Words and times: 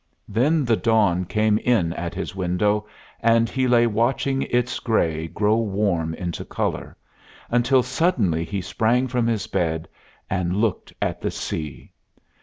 Then 0.27 0.65
the 0.65 0.75
dawn 0.75 1.25
came 1.25 1.59
in 1.59 1.93
at 1.93 2.15
his 2.15 2.35
window, 2.35 2.87
and 3.19 3.47
he 3.47 3.67
lay 3.67 3.85
watching 3.85 4.41
its 4.41 4.79
gray 4.79 5.27
grow 5.27 5.57
warm 5.57 6.15
into 6.15 6.43
color, 6.43 6.97
until 7.51 7.83
suddenly 7.83 8.43
he 8.43 8.61
sprang 8.61 9.07
from 9.07 9.27
his 9.27 9.45
bed 9.45 9.87
and 10.27 10.55
looked 10.57 10.91
at 11.03 11.21
the 11.21 11.29
sea. 11.29 11.91